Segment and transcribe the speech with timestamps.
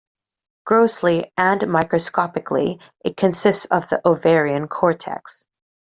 [0.65, 5.47] Grossly and microscopically, it consists of the ovarian cortex.